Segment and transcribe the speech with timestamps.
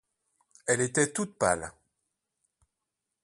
[0.65, 1.71] Elle était toute pâle.